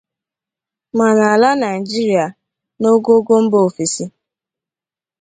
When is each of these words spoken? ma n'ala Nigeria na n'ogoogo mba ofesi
ma 0.97 1.07
n'ala 1.17 1.49
Nigeria 1.63 2.25
na 2.33 2.35
n'ogoogo 2.81 3.33
mba 3.45 3.57
ofesi 3.67 4.05